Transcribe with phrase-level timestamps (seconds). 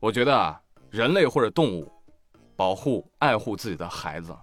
[0.00, 0.58] 我觉得啊，
[0.88, 1.92] 人类或者动物，
[2.56, 4.34] 保护爱护自己的孩子，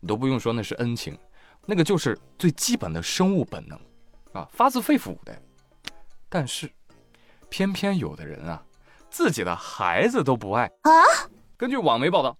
[0.00, 1.18] 你都不用说那是恩情，
[1.64, 3.80] 那个就是最基本的生物本能，
[4.34, 5.34] 啊，发自肺腑的。
[6.28, 6.70] 但是，
[7.48, 8.62] 偏偏有的人啊，
[9.08, 10.92] 自己的孩子都不爱啊。
[11.56, 12.36] 根据网媒报道，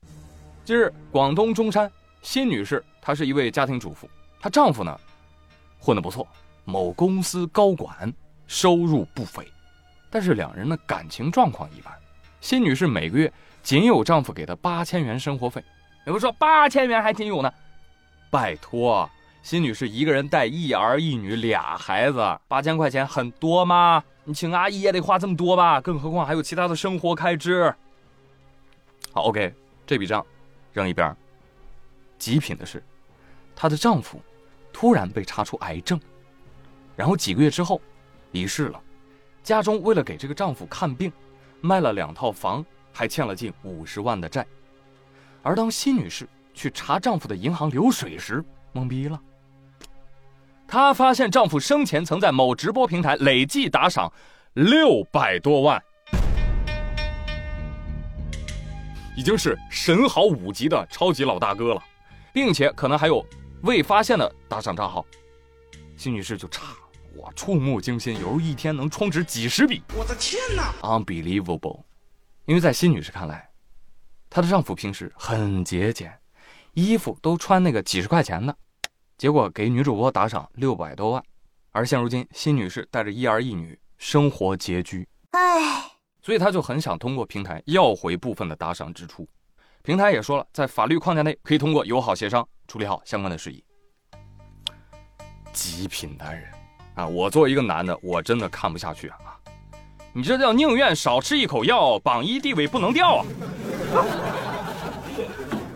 [0.63, 1.91] 近日广东中山
[2.21, 4.07] 辛女士，她是一位家庭主妇，
[4.39, 4.95] 她丈夫呢，
[5.79, 6.29] 混得不错，
[6.67, 8.13] 某公司高管，
[8.47, 9.51] 收入不菲，
[10.11, 11.99] 但是两人的感情状况一般。
[12.41, 13.33] 辛女士每个月
[13.63, 15.63] 仅有丈夫给的八千元生活费，
[16.07, 17.53] 有人说八千元还仅有呢，
[18.31, 19.09] 拜托。
[19.43, 24.03] 辛女士一个人带一儿一女俩孩子，八千块钱很多吗？
[24.25, 25.81] 你请阿姨也得花这么多吧？
[25.81, 27.75] 更何况还有其他的生活开支。
[29.13, 29.55] 好，OK，
[29.87, 30.25] 这笔账
[30.73, 31.17] 扔一边。
[32.19, 32.83] 极品的是，
[33.57, 34.21] 她的丈夫
[34.73, 35.99] 突然被查出癌症，
[36.95, 37.81] 然后几个月之后
[38.33, 38.81] 离世了。
[39.43, 41.11] 家中为了给这个丈夫看病，
[41.61, 44.47] 卖了两套房，还欠了近五十万的债。
[45.43, 49.21] 而当辛女士去查丈夫的银行流水时，懵逼了。
[50.67, 54.13] 她发现丈夫生前曾在某直播平台累计打赏
[54.55, 55.83] 六百多万，
[59.17, 61.83] 已经是神豪五级的超级老大哥了，
[62.33, 63.25] 并且可能还有
[63.63, 65.05] 未发现的打赏账号。
[65.97, 66.67] 辛女士就差
[67.19, 69.83] 哇，触目惊心，有时候一天能充值几十笔。
[69.97, 71.83] 我的天哪，unbelievable！
[72.45, 73.51] 因为在辛女士看来，
[74.31, 76.17] 她的丈夫平时很节俭，
[76.75, 78.57] 衣服都穿那个几十块钱的。
[79.17, 81.23] 结果给女主播打赏六百多万，
[81.73, 85.91] 而现如今辛女士带着一儿一女，生活拮据，唉，
[86.23, 89.29] 所以她就很想通过平台要回部分的打赏支出。
[89.83, 93.65] 平台也说了，在法律框架内可以通过友好协商处理好相关的事宜。
[95.53, 96.49] 极品男人
[96.99, 97.07] 啊！
[97.07, 99.39] 我作为一个男的，我真的看不下去啊！
[100.13, 103.25] 你这叫宁愿少吃一口药，榜一地位不能掉啊！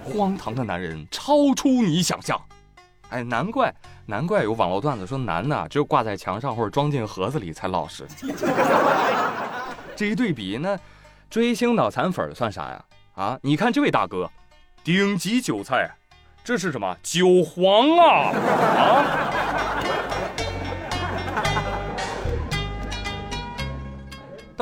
[0.02, 2.36] 荒唐的男人超出你想象。
[3.10, 3.72] 哎，难怪
[4.04, 8.04] 难怪有网络段子说男的只有挂在墙上或者装进盒子里才老实。
[9.94, 10.76] 这一对比，那
[11.30, 12.84] 追星脑残粉算啥呀？
[13.14, 14.28] 啊，你看这位大哥，
[14.82, 15.88] 顶级韭菜，
[16.42, 18.32] 这是什么韭黄啊？
[18.74, 19.34] 啊！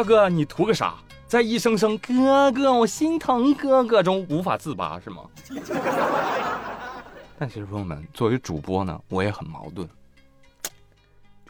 [0.00, 0.94] 大哥，你图个啥？
[1.26, 5.24] 在一声声哥哥我心疼哥哥中无法自拔是吗？
[7.38, 9.86] 但其实朋友们，作为主播呢，我也很矛盾。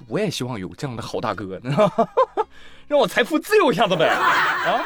[0.09, 1.61] 我也希望有这样的好大哥，
[2.89, 4.83] 让我财富自由一下子呗啊！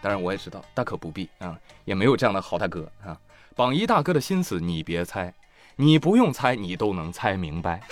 [0.00, 3.18] 当然我也知道大可不必啊，也没有这样的好大哥啊。
[3.56, 5.34] 榜一大哥的心思你别猜，
[5.74, 7.82] 你不用猜，你都能猜明白。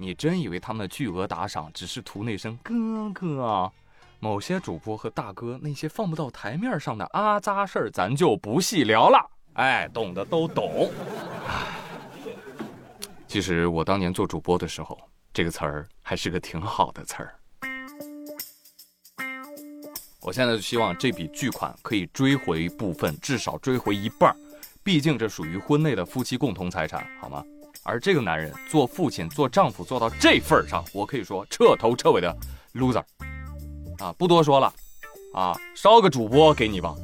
[0.00, 3.70] 你真以为他们的巨额打赏只是图那声哥哥？
[4.20, 9.30] 某些主播和大哥那些放不到台面上的阿扎事儿，咱就不细聊了。
[9.54, 10.90] 哎，懂的都懂。
[13.26, 14.96] 其实我当年做主播的时候，
[15.32, 17.34] 这个词儿还是个挺好的词儿。
[20.20, 24.32] 我现在就希望这笔巨款可以追回部分，至少追回一半
[24.84, 27.42] 毕竟这属于婚内的夫妻共同财产，好吗？
[27.88, 32.36] 而这个男人做父亲、做丈夫做到这份儿上，我可以说彻头彻尾的
[32.74, 33.02] loser。
[33.98, 34.70] 啊，不多说了，
[35.32, 36.94] 啊，烧个主播给你吧，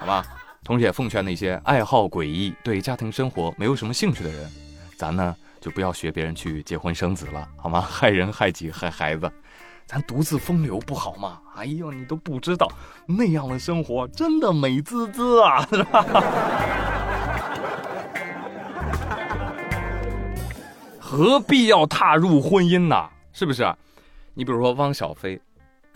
[0.00, 0.26] 好吧。
[0.64, 4.50] 同时也奉劝那些爱好诡异、对家庭生活没有什么兴趣的人，
[4.98, 7.80] 咱呢就不要学别人去结婚生子了，好吗？
[7.80, 9.30] 害人害己害孩子，
[9.86, 11.38] 咱独自风流不好吗？
[11.54, 12.68] 哎呦，你都不知道
[13.06, 16.04] 那样的生活真的美滋滋啊，是吧？
[21.08, 23.08] 何必要踏入婚姻呢？
[23.32, 23.72] 是不是？
[24.34, 25.40] 你比如说汪小菲，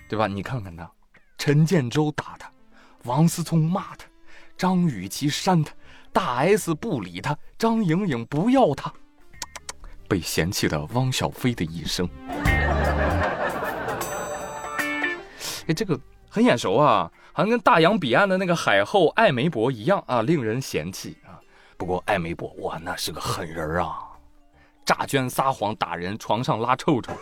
[0.08, 0.28] 对吧？
[0.28, 0.88] 你看看他，
[1.36, 2.48] 陈建州打他，
[3.02, 4.06] 王思聪骂他。
[4.56, 5.72] 张雨绮扇他，
[6.12, 8.92] 大 S 不理他，张颖颖不要他，
[10.06, 12.08] 被嫌弃的汪小菲的一生。
[15.66, 21.34] 哎，这个很眼熟啊，好像跟大洋彼岸的那个海后艾梅伯一样啊，令人嫌弃啊。
[21.76, 23.98] 不过艾梅伯哇，那是个狠人啊，
[24.90, 27.12] 诈捐撒谎打人，床上拉臭臭，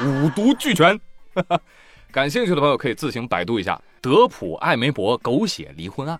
[0.00, 0.96] 五毒俱全。
[2.12, 6.16] 感兴趣的朋友可以自行百度一下德普艾梅伯狗血离婚案，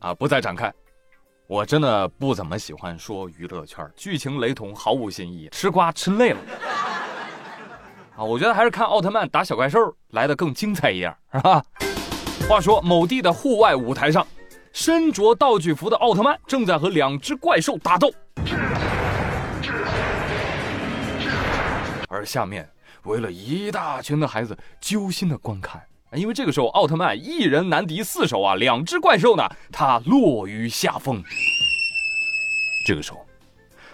[0.00, 0.72] 啊，不再展开。
[1.46, 6.40] 我真的不怎么喜欢说娱乐圈剧情雷同，毫无新意，吃瓜吃累了。
[8.16, 11.62] 啊，我觉得还是看奥特曼打小怪兽来的更精彩一点，是吧？
[12.48, 14.26] 话说某地的户外舞台上，
[14.72, 18.12] 身着道具服的奥特曼正在和两只怪兽打斗，
[22.14, 22.68] 而下面。
[23.04, 25.82] 围了一大群的孩子揪心的观看，
[26.12, 31.22] 因为这个时候奥特曼一人难敌四手啊，两只怪兽呢，他落于下风。
[32.86, 33.26] 这个时候，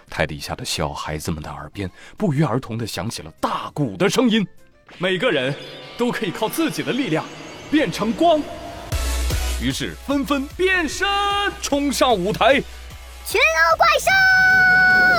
[0.09, 4.47] 台底下的小孩子们的耳边不约而同的响起了大鼓的声音，
[4.97, 5.53] 每个人
[5.97, 7.25] 都可以靠自己的力量
[7.69, 8.39] 变成光，
[9.61, 11.05] 于是纷纷变身
[11.61, 12.53] 冲上舞台，
[13.25, 13.87] 群殴怪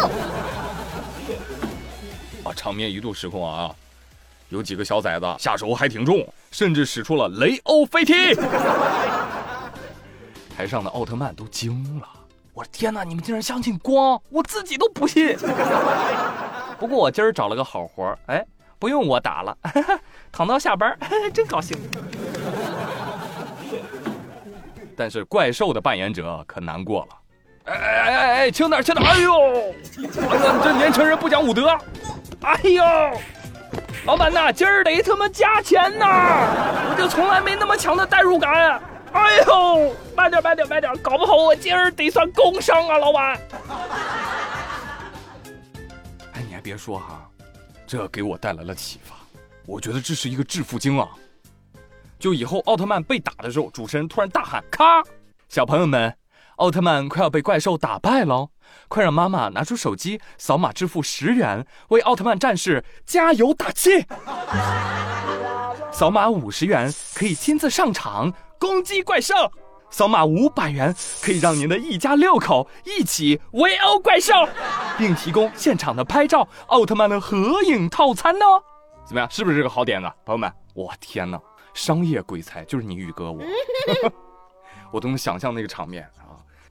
[0.09, 0.32] 兽！
[2.55, 3.71] 场面一度失控啊！
[4.49, 8.35] 有几个小崽子下手还挺重，甚至使出了雷欧飞踢。
[10.55, 12.07] 台上的奥特曼都惊了，
[12.53, 13.03] 我的天哪！
[13.03, 15.35] 你们竟然相信光，我自己都不信。
[16.79, 18.45] 不过我今儿找了个好活哎，
[18.79, 19.57] 不用我打了，
[20.31, 20.95] 躺到下班，
[21.33, 21.75] 真高兴。
[24.95, 27.09] 但是怪兽的扮演者可难过了，
[27.65, 29.09] 哎哎哎哎，轻点轻点！
[29.09, 31.75] 哎呦，哎呀，这年轻人不讲武德！
[32.43, 32.83] 哎呦！
[34.05, 36.07] 老板呐，今儿得他妈加钱呐！
[36.91, 38.83] 我就从来没那么强的代入感。
[39.13, 43.41] 哎呦，慢点慢点慢点，搞不好我今儿得算工伤啊，老板。
[46.33, 47.29] 哎，你还别说哈，
[47.87, 49.15] 这给我带来了启发。
[49.65, 51.09] 我觉得这是一个致富经啊。
[52.19, 55.03] 就以后奥特曼被打的时候，主持人突然大喊：“咔！
[55.49, 56.13] 小朋友们，
[56.57, 58.49] 奥特曼快要被怪兽打败了。”
[58.89, 64.07] 快让妈妈拿出手机扫码支付十元，为奥特曼战士加油打气。
[65.93, 69.35] 扫码五十元可以亲自上场攻击怪兽，
[69.91, 74.33] 扫码五百元可以让您的一家六口一起围殴怪兽，
[74.97, 78.45] 并提供现场的拍照奥特曼的合影套餐呢。
[79.05, 80.51] 怎么样，是不是这个好点子，朋友们？
[80.75, 81.39] 我天哪，
[81.75, 83.43] 商业鬼才就是你宇哥我，
[84.91, 86.09] 我都能想象那个场面。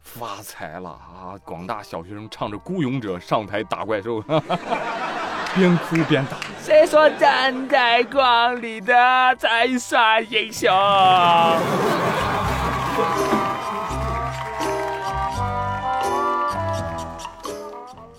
[0.04, 1.38] 发财了啊！
[1.46, 4.22] 广大小学生唱着《孤勇者》上台打怪兽，
[5.56, 6.38] 边哭边打。
[6.62, 8.94] 谁说站在光里的
[9.38, 10.70] 才算英雄？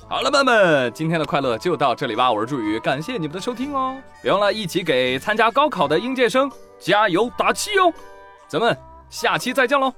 [0.08, 2.30] 好了，朋友们，今天的快乐就到这里吧。
[2.30, 3.96] 我是祝宇，感谢你们的收听哦！
[4.22, 7.92] 别忘了一起给参加高考的应届生加油打气哦！
[8.48, 8.76] 咱们
[9.10, 9.92] 下期再见喽！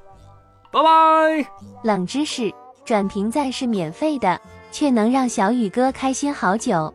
[0.75, 1.51] 拜拜。
[1.85, 2.53] 冷知识
[2.85, 4.41] 转评赞是免费的
[4.73, 6.93] 却能让小宇哥开心好久。